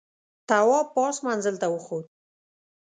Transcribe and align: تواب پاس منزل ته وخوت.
تواب 0.49 0.87
پاس 0.95 1.17
منزل 1.25 1.55
ته 1.61 1.67
وخوت. 1.73 2.05